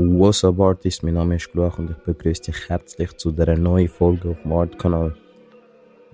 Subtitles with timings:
[0.00, 3.88] What's up Artist, mein Name ist Gluach und ich begrüße dich herzlich zu dieser neuen
[3.88, 5.16] Folge auf dem Art-Kanal.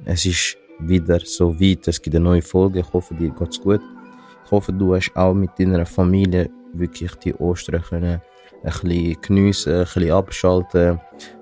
[0.07, 3.83] Es ist wieder so weit, es gibt eine neue Folge, ich hoffe dir geht's gut.
[4.47, 8.23] Ich hoffe du hast auch mit deiner Familie wirklich die Ostern können
[8.63, 10.99] ein bisschen geniessen, ein bisschen abschalten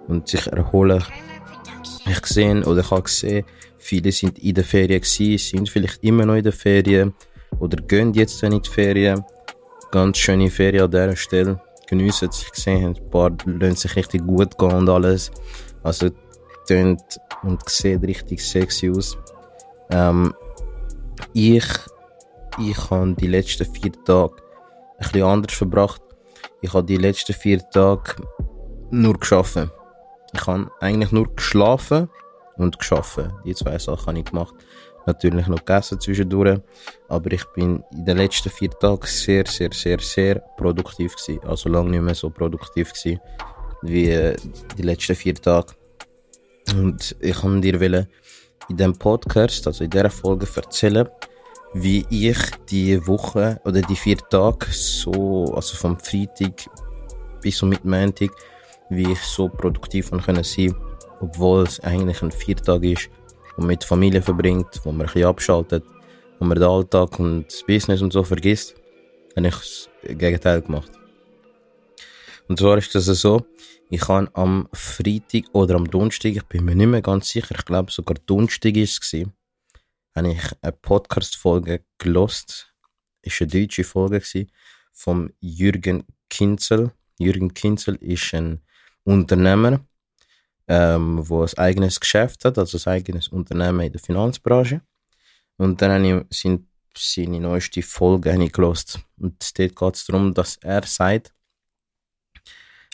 [0.09, 1.01] und sich erholen.
[2.11, 3.45] Ich gesehen oder ich habe gesehen,
[3.79, 7.15] viele sind in der Ferien gewesen, sind vielleicht immer noch in der Ferien
[7.61, 9.25] oder gehen jetzt in die Ferien.
[9.93, 11.61] Ganz schöne Ferien an dieser Stelle
[11.99, 12.43] geniessen es.
[12.43, 15.31] Ich gesehen ein paar lassen sich richtig gut gehen und alles.
[15.83, 16.11] Also,
[16.67, 19.19] tönt und sieht richtig sexy aus.
[19.91, 20.35] Ähm,
[21.35, 21.67] ich,
[22.59, 24.35] ich habe die letzten vier Tage
[24.99, 26.03] ein bisschen anders verbracht.
[26.61, 28.15] Ich habe die letzten vier Tage
[28.91, 29.71] nur geschlafen.
[30.33, 32.09] Ich habe eigentlich nur geschlafen
[32.57, 33.33] und geschaffen.
[33.45, 34.55] Die zwei Sachen habe ich gemacht
[35.07, 36.61] natürlich noch gegessen zwischendurch.
[37.09, 41.41] Aber ich bin in den letzten vier Tagen sehr, sehr, sehr, sehr produktiv gewesen.
[41.47, 43.21] Also lange nicht mehr so produktiv gewesen
[43.83, 44.37] wie äh,
[44.79, 45.75] die letzten vier Tage.
[46.75, 47.81] Und ich kann dir
[48.69, 51.09] in diesem Podcast, also in dieser Folge erzählen,
[51.75, 52.39] wie ich
[52.71, 56.67] die Woche oder die vier Tage so, also vom Freitag
[57.41, 58.31] bis zum Montag,
[58.91, 60.75] wie ich so produktiv sein sein,
[61.21, 63.11] obwohl es eigentlich ein Viertag ist
[63.57, 65.85] und mit Familie verbringt, wo man ein bisschen abschaltet,
[66.39, 68.75] wo man den Alltag und das Business und so vergisst,
[69.37, 70.91] habe ich das Gegenteil gemacht.
[72.49, 73.47] Und zwar ist das so,
[73.91, 77.65] ich habe am Freitag oder am Donnerstag, ich bin mir nicht mehr ganz sicher, ich
[77.65, 79.33] glaube sogar Donnerstag ist es gewesen,
[80.15, 82.73] habe ich eine Podcast-Folge gelost.
[83.23, 84.23] Ist eine deutsche Folge
[84.93, 86.93] vom Jürgen Kinzel.
[87.19, 88.61] Jürgen Kinzel ist ein
[89.05, 89.81] Unternehmer,
[90.69, 94.81] ähm, wo ein eigenes Geschäft hat, also ein eigenes Unternehmen in der Finanzbranche.
[95.57, 96.65] Und dann habe ich seine,
[96.97, 99.01] seine neueste Folge gelost.
[99.19, 101.35] Und dort geht es darum, dass er sagt,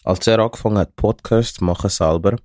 [0.05, 2.36] als er angefangen hat, Podcast zu machen selber,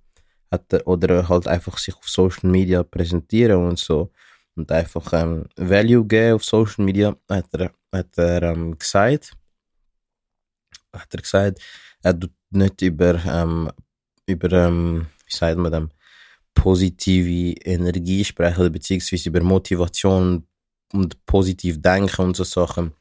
[0.52, 4.12] hat er, oder halt einfach sich auf Social Media präsentieren und so,
[4.56, 9.34] und einfach ähm, Value geben auf Social Media, hat er, hat er ähm, gesagt,
[10.92, 11.59] hat er gesagt,
[12.03, 13.72] er tut nicht über, ähm,
[14.28, 15.90] über ähm, wie sagt man dem,
[16.54, 20.46] positive Energie sprechen, beziehungsweise über Motivation
[20.94, 22.94] und positiv denken und so Sachen,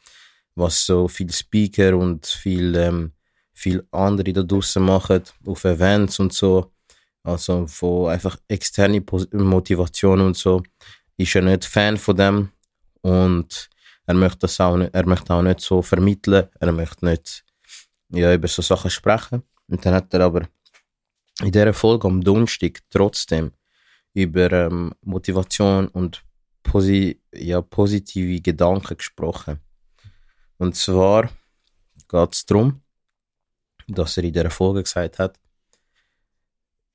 [0.55, 3.13] was so viele Speaker und viel, ähm,
[3.53, 6.73] viel andere da draussen machen, auf Events und so,
[7.23, 10.63] also von einfach externe Motivation und so,
[11.17, 12.49] ist er nicht Fan von dem
[13.03, 13.69] und
[14.07, 17.45] er möchte das auch nicht, er möchte auch nicht so vermitteln, er möchte nicht
[18.09, 19.43] ja, über so Sachen sprechen.
[19.69, 20.49] Und dann hat er aber
[21.43, 23.53] in dieser Folge am Donnerstag trotzdem
[24.15, 26.25] über ähm, Motivation und
[26.63, 29.61] posi ja, positive Gedanken gesprochen.
[30.59, 31.31] Und zwar
[32.09, 32.83] geht es darum,
[33.89, 35.39] dass er in dieser Folge gesagt hat,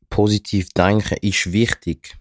[0.10, 2.18] positiv denken ist wichtig.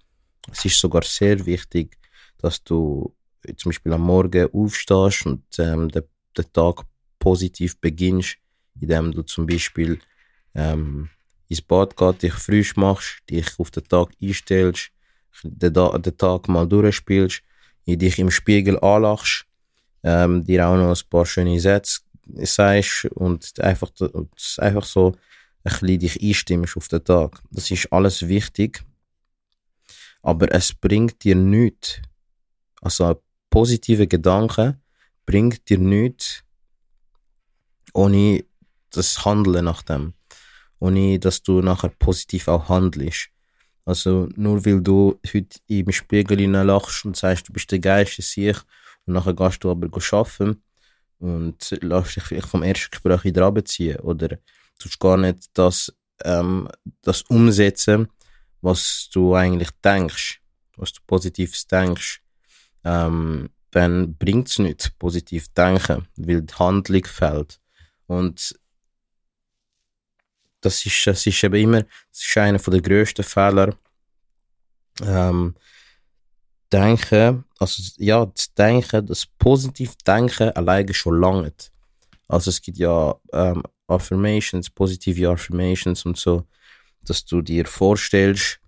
[0.51, 1.97] Es ist sogar sehr wichtig,
[2.39, 3.15] dass du
[3.57, 6.03] zum Beispiel am Morgen aufstehst und ähm, den,
[6.37, 6.85] den Tag
[7.19, 8.39] positiv beginnst,
[8.81, 10.01] indem du zum Beispiel
[10.55, 11.11] ähm,
[11.49, 14.91] ins Bad gehst, dich frisch machst, dich auf den Tag einstellst,
[15.43, 17.43] den, den Tag mal durchspielst,
[17.87, 19.47] dich im Spiegel anlachst,
[20.03, 22.01] ähm, dir auch noch ein paar schöne Sätze
[22.43, 23.91] sagst und einfach,
[24.59, 25.13] einfach so
[25.65, 27.43] ein bisschen dich einstimmst auf den Tag.
[27.51, 28.83] Das ist alles wichtig,
[30.23, 32.01] aber es bringt dir nichts.
[32.81, 34.83] Also positive Gedanken
[35.25, 36.43] bringt dir nichts
[37.93, 38.45] ohne
[38.91, 40.13] das Handeln nach dem
[40.79, 43.29] ohne dass du nachher positiv auch handelst.
[43.85, 48.57] Also nur weil du heute im Spiegel lachst und sagst, du bist der geilste Sieg
[49.07, 50.63] und nachher gehst du aber arbeiten
[51.19, 54.39] und lässt dich vielleicht vom ersten Gespräch wieder abziehen oder
[54.79, 55.95] tust gar nicht das,
[56.25, 56.69] ähm,
[57.03, 58.09] das umsetzen,
[58.61, 60.41] was du eigentlich denkst,
[60.77, 62.21] was du positiv denkst,
[62.85, 67.61] ähm, dann bringt es nicht positiv denken, weil die Handlung fehlt.
[68.07, 68.59] Und
[70.67, 73.75] das ist, das ist eben immer, das ist einer der grössten Fehler.
[75.03, 75.55] Ähm,
[76.73, 81.53] denken, also ja, das Denken, das positiv Denken alleine schon lange.
[82.27, 86.45] Also es gibt ja ähm, Affirmations, positive Affirmations und so,
[87.05, 88.59] dass du dir vorstellst,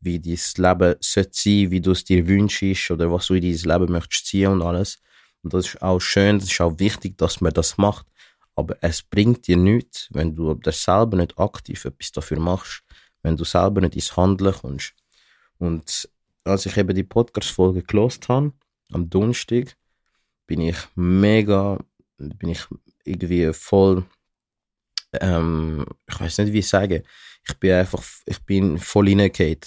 [0.00, 3.80] wie dein Leben sollte sein, wie du es dir wünschst oder was du in dein
[3.80, 5.02] Leben möchtest ziehen und alles.
[5.42, 8.06] Und das ist auch schön, das ist auch wichtig, dass man das macht.
[8.54, 12.82] Aber es bringt dir nichts, wenn du selber nicht aktiv etwas dafür machst,
[13.22, 14.94] wenn du selber nicht ins Handeln kommst.
[15.58, 16.08] Und
[16.44, 18.52] als ich eben die Podcast-Folge gelost habe,
[18.90, 19.76] am Donnerstag,
[20.46, 21.78] bin ich mega,
[22.18, 22.66] bin ich
[23.04, 24.04] irgendwie voll
[25.20, 27.02] ähm, ich weiß nicht, wie ich sagen.
[27.46, 29.58] Ich bin einfach, ich bin voll reingegangen.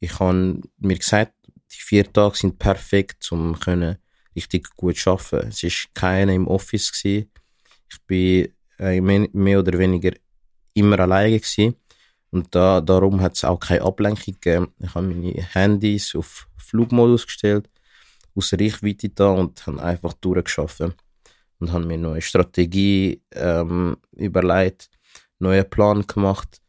[0.00, 1.34] Ich habe mir gesagt,
[1.72, 3.98] die vier Tage sind perfekt, um können
[4.34, 5.48] richtig gut zu arbeiten.
[5.48, 6.92] Es war keiner im Office.
[6.92, 7.30] Gewesen.
[7.92, 8.48] Ich bin
[8.78, 10.12] äh, mehr oder weniger
[10.74, 11.76] immer alleine gewesen.
[12.30, 14.72] Und da, darum hat es auch keine Ablenkung gegeben.
[14.78, 17.68] Ich habe meine Handys auf Flugmodus gestellt,
[18.34, 20.80] aus Reichweite da und habe einfach durchgeschafft.
[20.80, 24.90] Und habe mir neue Strategie ähm, überlegt,
[25.38, 26.60] neuen Plan gemacht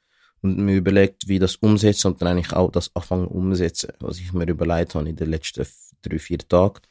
[0.41, 4.33] und mir überlegt, wie das umsetzen und dann eigentlich auch das anfangen umsetzen, was ich
[4.33, 5.65] mir überlegt habe in den letzten
[6.01, 6.81] drei, vier Tagen.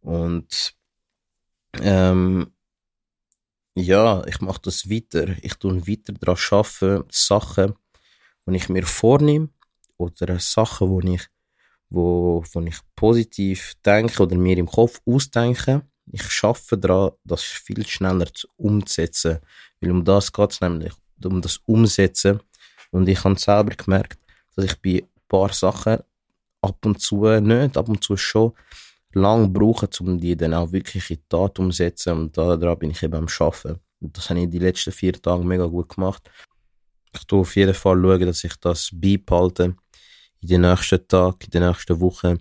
[0.00, 0.74] Und
[1.82, 2.52] ähm,
[3.76, 5.36] ja, ich mache das weiter.
[5.42, 7.74] Ich tue weiter daran arbeiten, Sachen,
[8.46, 9.50] die ich mir vornehme
[9.98, 11.28] oder Sachen, wo ich,
[11.90, 15.82] wo, wo ich positiv denke oder mir im Kopf ausdenke.
[16.10, 19.40] Ich schaffe daran, das viel schneller zu umzusetzen.
[19.80, 22.40] Weil um das geht es nämlich, um das Umsetzen.
[22.92, 24.18] Und ich habe selber gemerkt,
[24.54, 25.98] dass ich bei ein paar Sachen
[26.62, 28.52] ab und zu nicht, ab und zu schon
[29.16, 32.12] lang brauchen, um die dann auch wirklich in die Tat umzusetzen.
[32.12, 33.80] Und daran bin ich eben am Arbeiten.
[34.00, 36.30] Und das habe ich die letzten vier Tage mega gut gemacht.
[37.14, 39.76] Ich tue auf jeden Fall schauen, dass ich das beibehalte
[40.40, 42.38] in den nächsten Tagen, in den nächsten Wochen,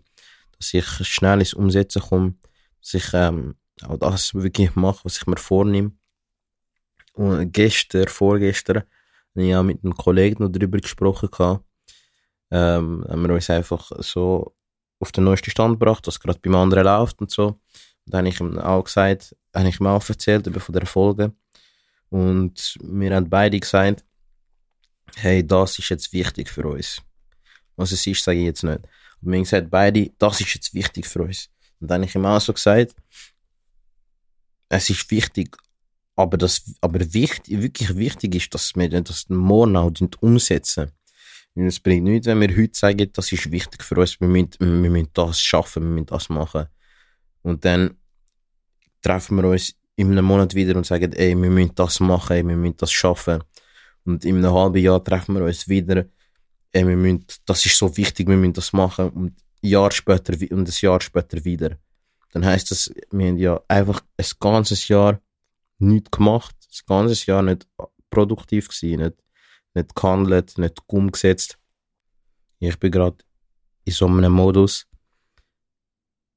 [0.58, 2.36] dass ich schnell ins Umsetzen komme,
[2.82, 5.92] dass ich ähm, auch das wirklich mache, was ich mir vornehme.
[7.14, 8.84] Und gestern, vorgestern,
[9.34, 11.30] habe ich auch mit einem Kollegen noch darüber gesprochen.
[11.32, 11.66] Gehabt.
[12.52, 14.56] Ähm, haben wir uns einfach so
[15.00, 17.48] auf den neuesten Stand gebracht, was gerade beim anderen läuft und so.
[17.48, 20.86] Und dann habe ich ihm auch gesagt, habe ich ihm auch erzählt über von der
[20.86, 21.34] Folge.
[22.10, 24.04] Und wir haben beide gesagt,
[25.16, 27.02] hey, das ist jetzt wichtig für uns.
[27.76, 28.80] Was es ist, sage ich jetzt nicht.
[29.22, 31.50] Und wir haben gesagt, beide, das ist jetzt wichtig für uns.
[31.80, 32.96] Und dann habe ich ihm auch so gesagt,
[34.70, 35.56] es ist wichtig,
[36.16, 39.92] aber das, aber wichtig, wirklich wichtig ist, dass wir das morgen auch
[40.22, 40.92] umsetzen.
[41.56, 44.90] Es bringt nichts, wenn wir heute sagen, das ist wichtig für uns, wir müssen, wir
[44.90, 46.66] müssen das schaffen, wir müssen das machen.
[47.44, 47.96] Und dann
[49.02, 52.46] treffen wir uns in einem Monat wieder und sagen, ey, wir müssen das machen, ey,
[52.46, 53.42] wir müssen das schaffen.
[54.04, 56.06] Und in einem halben Jahr treffen wir uns wieder,
[56.74, 59.10] ey, wir müssen, das ist so wichtig, wir müssen das machen.
[59.12, 61.78] Und ein Jahr später, und ein Jahr später wieder.
[62.34, 65.22] Dann heißt das, wir haben ja einfach ein ganzes Jahr
[65.80, 67.66] nichts gemacht, ein ganzes Jahr nicht
[68.10, 69.16] produktiv gewesen, nicht
[69.76, 71.58] nicht gehandelt, nicht umgesetzt.
[72.60, 73.18] Ich bin gerade
[73.84, 74.88] in so einem Modus.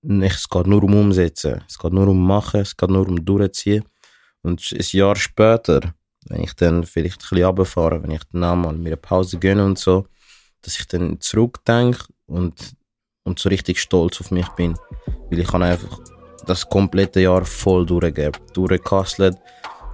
[0.02, 1.64] Es geht nur um Umsetzen.
[1.66, 2.60] Es geht nur um Machen.
[2.60, 3.84] Es geht nur um Durchziehen.
[4.42, 5.94] Und ein Jahr später,
[6.26, 9.38] wenn ich dann vielleicht ein bisschen runterfahre, wenn ich dann auch mal mir eine Pause
[9.38, 10.06] gönne und so,
[10.62, 12.76] dass ich dann zurückdenke und,
[13.24, 14.76] und so richtig stolz auf mich bin.
[15.30, 16.00] Weil ich einfach
[16.46, 18.40] das komplette Jahr voll durchgeben.
[18.52, 19.36] Durchgekastelt,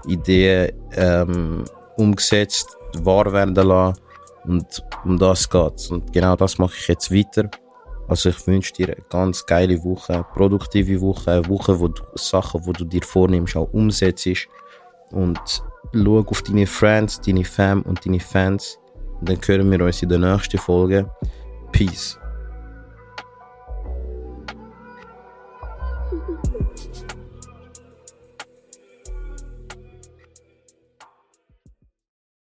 [0.06, 1.64] Ideen ähm,
[1.96, 4.00] umgesetzt, wahr werden lassen.
[4.44, 5.90] Und um das geht's.
[5.90, 7.50] Und genau das mache ich jetzt weiter.
[8.08, 12.66] Also ich wünsche dir eine ganz geile Woche, produktive Woche, eine Woche, wo du Sachen,
[12.66, 14.48] wo du dir vornimmst, auch umsetzt.
[15.10, 15.40] Und
[15.94, 18.78] schau auf deine Friends, deine Fam und deine Fans.
[19.20, 21.10] Und dann hören wir uns in der nächsten Folge.
[21.72, 22.18] Peace.